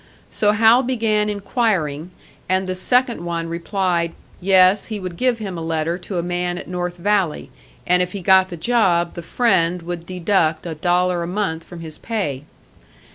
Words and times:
So 0.31 0.53
Hal 0.53 0.81
began 0.81 1.29
enquiring, 1.29 2.09
and 2.49 2.65
the 2.65 2.73
second 2.73 3.23
one 3.23 3.47
replied, 3.49 4.13
Yes, 4.41 4.85
he 4.87 4.99
would 4.99 5.15
give 5.15 5.37
him 5.37 5.59
a 5.59 5.61
letter 5.61 5.99
to 5.99 6.17
a 6.17 6.23
man 6.23 6.57
at 6.57 6.67
North 6.67 6.97
Valley, 6.97 7.51
and 7.85 8.01
if 8.01 8.13
he 8.13 8.23
got 8.23 8.49
the 8.49 8.57
job, 8.57 9.13
the 9.13 9.21
friend 9.21 9.83
would 9.83 10.07
deduct 10.07 10.65
a 10.65 10.73
dollar 10.73 11.21
a 11.21 11.27
month 11.27 11.63
from 11.65 11.81
his 11.81 11.99
pay. 11.99 12.45